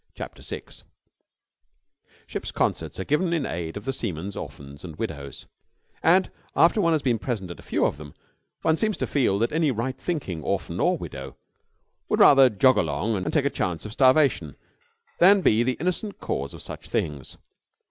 CHAPTER 0.15 0.41
SIX 0.41 0.83
Ship's 2.25 2.51
concerts 2.51 2.99
are 2.99 3.03
given 3.03 3.33
in 3.33 3.45
aid 3.45 3.77
of 3.77 3.85
the 3.85 3.93
seamen's 3.93 4.35
orphans 4.35 4.83
and 4.83 4.95
widows, 4.95 5.45
and, 6.01 6.31
after 6.55 6.81
one 6.81 6.93
has 6.93 7.03
been 7.03 7.19
present 7.19 7.51
at 7.51 7.59
a 7.59 7.61
few 7.61 7.85
of 7.85 7.97
them, 7.97 8.15
one 8.63 8.77
seems 8.77 8.97
to 8.97 9.05
feel 9.05 9.37
that 9.37 9.51
any 9.51 9.69
right 9.69 9.99
thinking 10.01 10.41
orphan 10.41 10.79
or 10.79 10.97
widow 10.97 11.37
would 12.09 12.19
rather 12.19 12.49
jog 12.49 12.77
along 12.77 13.15
and 13.15 13.31
take 13.31 13.45
a 13.45 13.51
chance 13.51 13.85
of 13.85 13.93
starvation 13.93 14.55
than 15.19 15.41
be 15.41 15.61
the 15.61 15.77
innocent 15.79 16.19
cause 16.19 16.55
of 16.55 16.63
such 16.63 16.89
things. 16.89 17.37